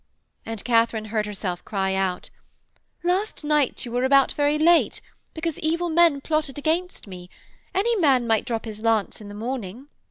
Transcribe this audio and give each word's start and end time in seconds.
and 0.47 0.63
Katharine 0.63 1.05
heard 1.13 1.27
herself 1.27 1.63
cry 1.63 1.93
out: 1.93 2.31
'Last 3.03 3.43
night 3.43 3.85
you 3.85 3.91
were 3.91 4.03
about 4.03 4.31
very 4.31 4.57
late 4.57 4.99
because 5.35 5.59
evil 5.59 5.89
men 5.89 6.21
plotted 6.21 6.57
against 6.57 7.05
me. 7.05 7.29
Any 7.75 7.95
man 7.97 8.25
might 8.25 8.45
drop 8.47 8.65
his 8.65 8.81
lance 8.81 9.21
in 9.21 9.27
the 9.27 9.35
morning....' 9.35 9.89